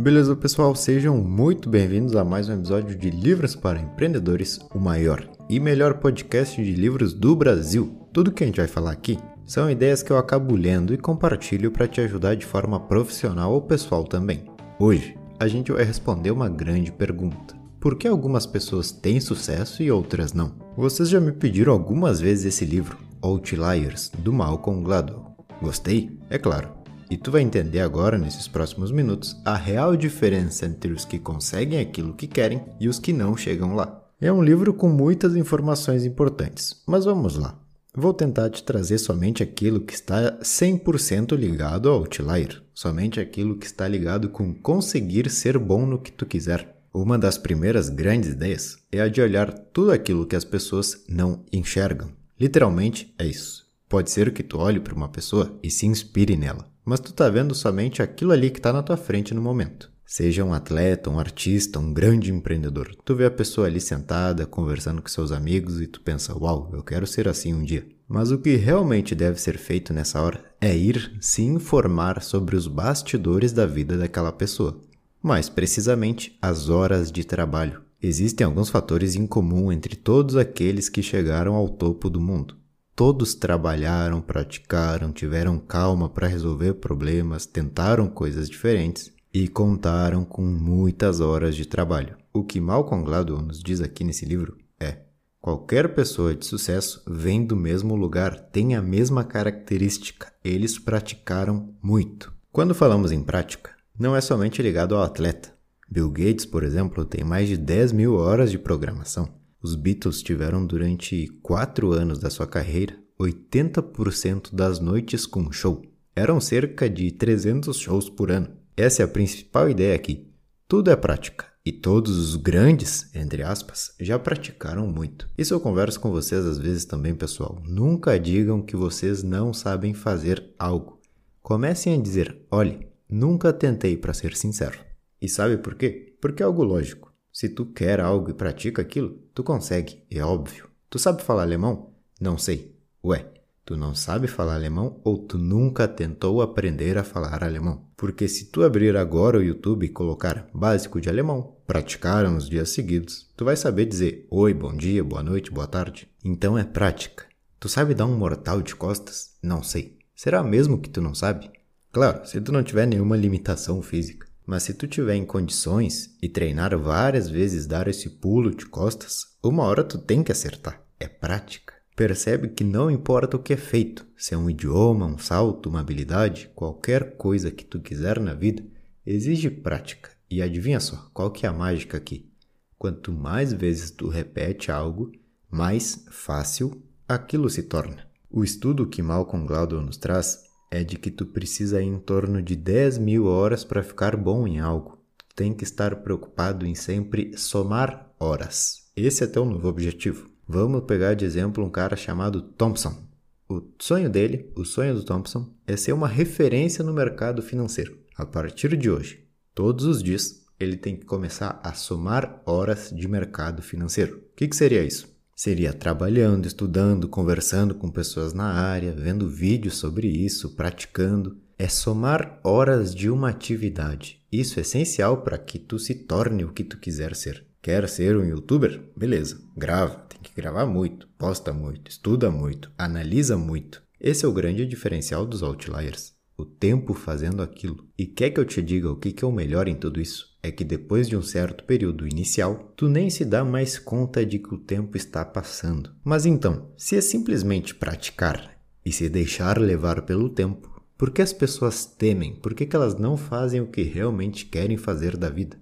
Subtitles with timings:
[0.00, 0.74] Beleza, pessoal?
[0.74, 5.98] Sejam muito bem-vindos a mais um episódio de Livros para Empreendedores, o maior e melhor
[5.98, 8.08] podcast de livros do Brasil.
[8.10, 11.70] Tudo que a gente vai falar aqui são ideias que eu acabo lendo e compartilho
[11.70, 14.46] para te ajudar de forma profissional ou pessoal também.
[14.78, 17.54] Hoje, a gente vai responder uma grande pergunta.
[17.78, 20.54] Por que algumas pessoas têm sucesso e outras não?
[20.78, 25.26] Vocês já me pediram algumas vezes esse livro, Outliers, do Malcolm Gladwell.
[25.60, 26.18] Gostei?
[26.30, 26.79] É claro.
[27.10, 31.80] E tu vai entender agora, nesses próximos minutos, a real diferença entre os que conseguem
[31.80, 34.00] aquilo que querem e os que não chegam lá.
[34.20, 37.58] É um livro com muitas informações importantes, mas vamos lá.
[37.92, 43.66] Vou tentar te trazer somente aquilo que está 100% ligado ao Outlier, somente aquilo que
[43.66, 46.80] está ligado com conseguir ser bom no que tu quiser.
[46.94, 51.42] Uma das primeiras grandes ideias é a de olhar tudo aquilo que as pessoas não
[51.52, 52.12] enxergam.
[52.38, 53.66] Literalmente é isso.
[53.88, 57.28] Pode ser que tu olhe para uma pessoa e se inspire nela mas tu tá
[57.28, 59.88] vendo somente aquilo ali que está na tua frente no momento.
[60.04, 62.96] Seja um atleta, um artista, um grande empreendedor.
[63.04, 66.82] Tu vê a pessoa ali sentada, conversando com seus amigos e tu pensa, uau, eu
[66.82, 67.86] quero ser assim um dia.
[68.08, 72.66] Mas o que realmente deve ser feito nessa hora é ir se informar sobre os
[72.66, 74.80] bastidores da vida daquela pessoa.
[75.22, 77.82] Mais precisamente, as horas de trabalho.
[78.02, 82.56] Existem alguns fatores em comum entre todos aqueles que chegaram ao topo do mundo.
[83.00, 91.18] Todos trabalharam, praticaram, tiveram calma para resolver problemas, tentaram coisas diferentes e contaram com muitas
[91.18, 92.18] horas de trabalho.
[92.30, 94.98] O que Malcolm Gladwell nos diz aqui nesse livro é:
[95.40, 102.30] qualquer pessoa de sucesso vem do mesmo lugar, tem a mesma característica, eles praticaram muito.
[102.52, 105.54] Quando falamos em prática, não é somente ligado ao atleta.
[105.90, 109.39] Bill Gates, por exemplo, tem mais de 10 mil horas de programação.
[109.62, 115.82] Os Beatles tiveram durante quatro anos da sua carreira 80% das noites com show.
[116.16, 118.48] Eram cerca de 300 shows por ano.
[118.76, 120.26] Essa é a principal ideia aqui.
[120.66, 121.46] Tudo é prática.
[121.64, 125.28] E todos os grandes, entre aspas, já praticaram muito.
[125.36, 127.62] Isso eu converso com vocês às vezes também, pessoal.
[127.66, 130.98] Nunca digam que vocês não sabem fazer algo.
[131.42, 134.78] Comecem a dizer: olhe, nunca tentei para ser sincero.
[135.20, 136.16] E sabe por quê?
[136.18, 137.09] Porque é algo lógico.
[137.32, 140.68] Se tu quer algo e pratica aquilo, tu consegue, é óbvio.
[140.88, 141.92] Tu sabe falar alemão?
[142.20, 142.74] Não sei.
[143.04, 143.24] Ué,
[143.64, 147.84] tu não sabe falar alemão ou tu nunca tentou aprender a falar alemão?
[147.96, 152.70] Porque se tu abrir agora o YouTube e colocar básico de alemão, praticar nos dias
[152.70, 156.08] seguidos, tu vai saber dizer oi, bom dia, boa noite, boa tarde.
[156.24, 157.26] Então é prática.
[157.60, 159.36] Tu sabe dar um mortal de costas?
[159.42, 159.98] Não sei.
[160.16, 161.48] Será mesmo que tu não sabe?
[161.92, 164.29] Claro, se tu não tiver nenhuma limitação física.
[164.50, 169.20] Mas se tu tiver em condições e treinar várias vezes dar esse pulo de costas,
[169.40, 170.82] uma hora tu tem que acertar.
[170.98, 171.72] É prática.
[171.94, 175.78] Percebe que não importa o que é feito, se é um idioma, um salto, uma
[175.78, 178.64] habilidade, qualquer coisa que tu quiser na vida,
[179.06, 180.10] exige prática.
[180.28, 182.28] E adivinha só, qual que é a mágica aqui?
[182.76, 185.12] Quanto mais vezes tu repete algo,
[185.48, 188.04] mais fácil aquilo se torna.
[188.28, 192.54] O estudo que Malcolm Gladwell nos traz é de que tu precisa em torno de
[192.54, 194.98] 10 mil horas para ficar bom em algo.
[195.18, 198.90] Tu tem que estar preocupado em sempre somar horas.
[198.94, 200.30] Esse é teu novo objetivo.
[200.46, 203.08] Vamos pegar de exemplo um cara chamado Thompson.
[203.48, 207.98] O sonho dele, o sonho do Thompson, é ser uma referência no mercado financeiro.
[208.16, 213.08] A partir de hoje, todos os dias, ele tem que começar a somar horas de
[213.08, 214.18] mercado financeiro.
[214.18, 215.08] O que, que seria isso?
[215.42, 221.40] Seria trabalhando, estudando, conversando com pessoas na área, vendo vídeos sobre isso, praticando.
[221.58, 224.20] É somar horas de uma atividade.
[224.30, 227.46] Isso é essencial para que tu se torne o que tu quiser ser.
[227.62, 228.82] Quer ser um youtuber?
[228.94, 233.82] Beleza, grava, tem que gravar muito, posta muito, estuda muito, analisa muito.
[233.98, 237.86] Esse é o grande diferencial dos outliers o tempo fazendo aquilo.
[237.96, 240.30] E quer que eu te diga o que é o melhor em tudo isso?
[240.42, 244.38] É que depois de um certo período inicial, tu nem se dá mais conta de
[244.38, 245.94] que o tempo está passando.
[246.02, 251.32] Mas então, se é simplesmente praticar e se deixar levar pelo tempo, por que as
[251.32, 252.34] pessoas temem?
[252.34, 255.58] Por que, que elas não fazem o que realmente querem fazer da vida?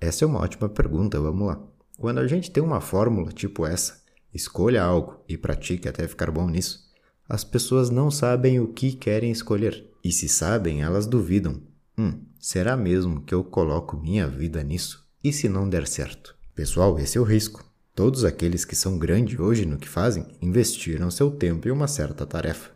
[0.00, 1.62] Essa é uma ótima pergunta, vamos lá.
[1.98, 6.48] Quando a gente tem uma fórmula tipo essa, escolha algo e pratique até ficar bom
[6.48, 6.80] nisso,
[7.28, 9.86] as pessoas não sabem o que querem escolher.
[10.02, 11.62] E se sabem, elas duvidam.
[11.96, 15.04] Hum, será mesmo que eu coloco minha vida nisso?
[15.22, 16.36] E se não der certo?
[16.54, 17.64] Pessoal, esse é o risco.
[17.94, 22.26] Todos aqueles que são grandes hoje no que fazem investiram seu tempo em uma certa
[22.26, 22.72] tarefa,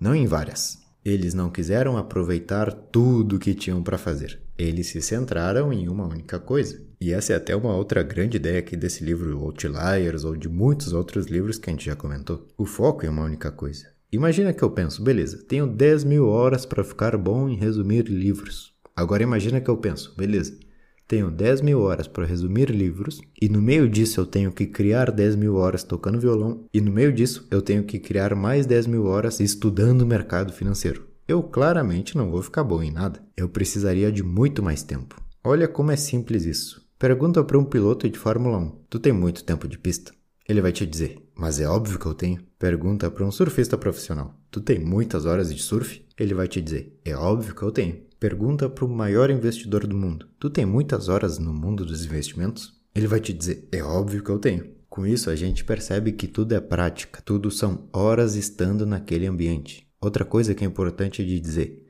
[0.00, 0.80] não em várias.
[1.04, 4.40] Eles não quiseram aproveitar tudo que tinham para fazer.
[4.56, 6.80] Eles se centraram em uma única coisa.
[7.00, 10.92] E essa é até uma outra grande ideia aqui desse livro Outliers ou de muitos
[10.92, 12.46] outros livros que a gente já comentou.
[12.56, 13.91] O foco é uma única coisa.
[14.12, 18.74] Imagina que eu penso, beleza, tenho 10 mil horas para ficar bom em resumir livros.
[18.94, 20.54] Agora imagina que eu penso, beleza,
[21.08, 25.10] tenho 10 mil horas para resumir livros, e no meio disso eu tenho que criar
[25.10, 28.86] 10 mil horas tocando violão, e no meio disso eu tenho que criar mais 10
[28.86, 31.06] mil horas estudando o mercado financeiro.
[31.26, 33.22] Eu claramente não vou ficar bom em nada.
[33.34, 35.22] Eu precisaria de muito mais tempo.
[35.42, 36.86] Olha como é simples isso.
[36.98, 40.12] Pergunta para um piloto de Fórmula 1: Tu tem muito tempo de pista?
[40.48, 42.42] Ele vai te dizer: Mas é óbvio que eu tenho.
[42.58, 46.04] Pergunta para um surfista profissional: Tu tem muitas horas de surf?
[46.18, 48.02] Ele vai te dizer: É óbvio que eu tenho.
[48.18, 52.80] Pergunta para o maior investidor do mundo: Tu tem muitas horas no mundo dos investimentos?
[52.94, 54.70] Ele vai te dizer: É óbvio que eu tenho.
[54.88, 59.88] Com isso, a gente percebe que tudo é prática, tudo são horas estando naquele ambiente.
[59.98, 61.86] Outra coisa que é importante de dizer: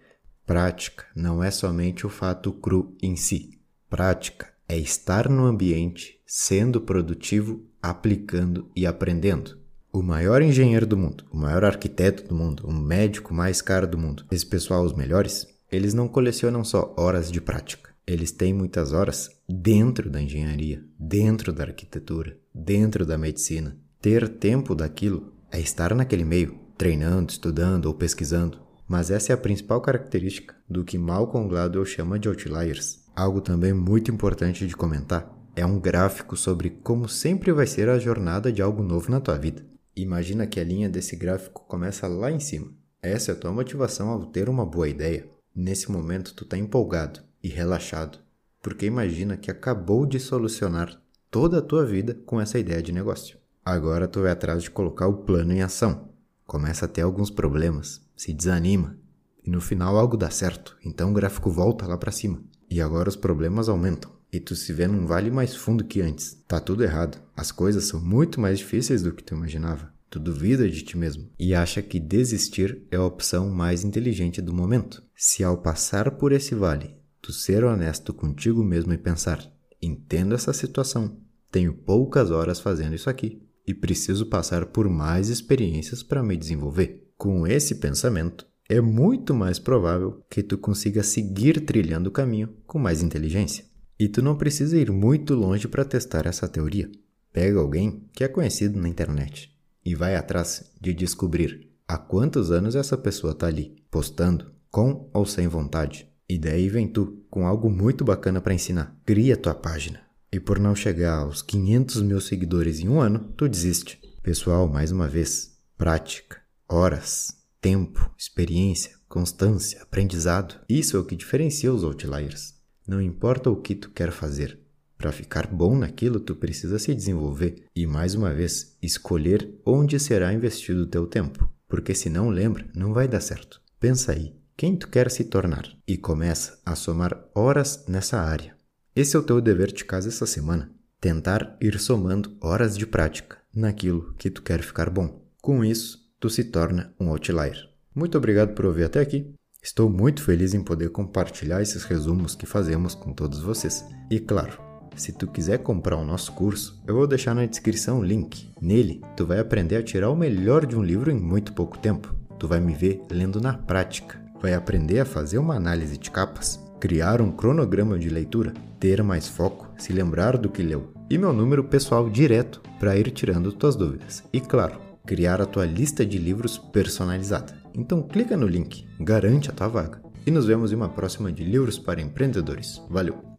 [0.47, 3.59] prática não é somente o fato cru em si.
[3.91, 9.59] Prática é estar no ambiente, sendo produtivo, aplicando e aprendendo.
[9.93, 13.99] O maior engenheiro do mundo, o maior arquiteto do mundo, o médico mais caro do
[13.99, 17.91] mundo, esse pessoal, os melhores, eles não colecionam só horas de prática.
[18.07, 23.77] Eles têm muitas horas dentro da engenharia, dentro da arquitetura, dentro da medicina.
[24.01, 28.59] Ter tempo daquilo é estar naquele meio, treinando, estudando ou pesquisando.
[28.89, 33.05] Mas essa é a principal característica do que Malcolm Gladwell chama de outliers.
[33.15, 37.99] Algo também muito importante de comentar é um gráfico sobre como sempre vai ser a
[37.99, 39.65] jornada de algo novo na tua vida.
[39.95, 42.73] Imagina que a linha desse gráfico começa lá em cima.
[43.03, 45.29] Essa é a tua motivação ao ter uma boa ideia.
[45.55, 48.19] Nesse momento tu está empolgado e relaxado,
[48.63, 50.99] porque imagina que acabou de solucionar
[51.31, 53.37] toda a tua vida com essa ideia de negócio.
[53.63, 56.09] Agora tu vai atrás de colocar o plano em ação.
[56.47, 58.97] Começa a ter alguns problemas, se desanima
[59.45, 62.43] e no final algo dá certo, então o gráfico volta lá para cima.
[62.71, 66.43] E agora os problemas aumentam e tu se vê num vale mais fundo que antes.
[66.49, 67.21] Tá tudo errado.
[67.37, 69.93] As coisas são muito mais difíceis do que tu imaginava.
[70.09, 74.53] Tu duvida de ti mesmo e acha que desistir é a opção mais inteligente do
[74.53, 75.03] momento.
[75.17, 79.51] Se ao passar por esse vale, tu ser honesto contigo mesmo e pensar:
[79.81, 81.19] entendo essa situação,
[81.51, 87.09] tenho poucas horas fazendo isso aqui e preciso passar por mais experiências para me desenvolver.
[87.17, 92.79] Com esse pensamento, é muito mais provável que tu consiga seguir trilhando o caminho com
[92.79, 93.72] mais inteligência.
[94.03, 96.91] E tu não precisa ir muito longe para testar essa teoria.
[97.33, 102.75] Pega alguém que é conhecido na internet e vai atrás de descobrir há quantos anos
[102.75, 106.09] essa pessoa está ali, postando, com ou sem vontade.
[106.29, 109.01] E daí vem tu, com algo muito bacana para ensinar.
[109.07, 110.01] Cria tua página.
[110.33, 114.01] E por não chegar aos 500 mil seguidores em um ano, tu desiste.
[114.21, 116.39] Pessoal, mais uma vez, prática,
[116.69, 120.57] horas, tempo, experiência, constância, aprendizado.
[120.69, 122.61] Isso é o que diferencia os outliers.
[122.87, 124.59] Não importa o que tu quer fazer,
[125.03, 130.33] para ficar bom naquilo, tu precisa se desenvolver e, mais uma vez, escolher onde será
[130.33, 131.51] investido o teu tempo.
[131.67, 133.61] Porque se não lembra, não vai dar certo.
[133.81, 135.69] Pensa aí, quem tu quer se tornar?
[135.89, 138.55] E começa a somar horas nessa área.
[138.95, 140.71] Esse é o teu dever de casa essa semana.
[141.01, 145.21] Tentar ir somando horas de prática naquilo que tu quer ficar bom.
[145.41, 147.69] Com isso, tu se torna um outlier.
[147.93, 149.35] Muito obrigado por ouvir até aqui.
[149.63, 153.85] Estou muito feliz em poder compartilhar esses resumos que fazemos com todos vocês.
[154.11, 154.59] E claro,
[154.97, 158.53] se tu quiser comprar o nosso curso, eu vou deixar na descrição o link.
[158.61, 162.13] Nele, tu vai aprender a tirar o melhor de um livro em muito pouco tempo.
[162.41, 164.21] Tu vai me ver lendo na prática.
[164.41, 169.29] Vai aprender a fazer uma análise de capas, criar um cronograma de leitura, ter mais
[169.29, 173.77] foco, se lembrar do que leu e meu número pessoal direto para ir tirando tuas
[173.77, 174.25] dúvidas.
[174.33, 177.62] E claro, criar a tua lista de livros personalizada.
[177.75, 180.03] Então clica no link, garante a tua vaga.
[180.27, 182.81] E nos vemos em uma próxima de Livros para Empreendedores.
[182.89, 183.32] Valeu!